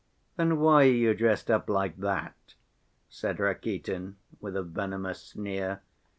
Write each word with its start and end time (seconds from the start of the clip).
Then 0.35 0.59
why 0.59 0.85
are 0.85 0.85
you 0.85 1.13
dressed 1.13 1.51
up 1.51 1.69
like 1.69 1.97
that?" 1.97 2.55
said 3.07 3.39
Rakitin, 3.39 4.15
with 4.39 4.55
a 4.55 4.63
venomous 4.63 5.21
sneer. 5.21 5.81